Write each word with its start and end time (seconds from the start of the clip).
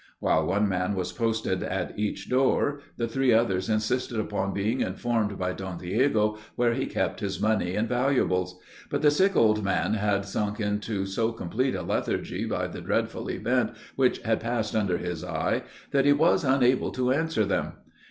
While 0.17 0.47
one 0.47 0.67
man 0.67 0.95
was 0.95 1.11
posted 1.11 1.61
at 1.61 1.93
each 1.99 2.27
door, 2.27 2.79
the 2.97 3.07
three 3.07 3.31
others 3.33 3.69
insisted 3.69 4.19
upon 4.19 4.51
being 4.51 4.81
informed 4.81 5.37
by 5.37 5.53
Don 5.53 5.77
Diego 5.77 6.39
where 6.55 6.73
he 6.73 6.87
kept 6.87 7.19
his 7.19 7.39
money 7.39 7.75
and 7.75 7.87
valuables; 7.87 8.59
but 8.89 9.03
the 9.03 9.11
sick 9.11 9.35
old 9.35 9.63
man 9.63 9.93
had 9.93 10.25
sank 10.25 10.59
into 10.59 11.05
so 11.05 11.31
complete 11.31 11.75
a 11.75 11.83
lethargy 11.83 12.45
by 12.45 12.65
the 12.65 12.81
dreadful 12.81 13.29
event 13.29 13.73
which 13.95 14.17
had 14.23 14.39
passed 14.39 14.75
under 14.75 14.97
his 14.97 15.23
eye, 15.23 15.61
that 15.91 16.05
he 16.05 16.13
was 16.13 16.43
unable 16.43 16.89
to 16.93 17.11
answer 17.11 17.45
them. 17.45 17.73